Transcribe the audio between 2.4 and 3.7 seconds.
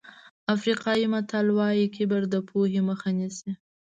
پوهې مخه نیسي.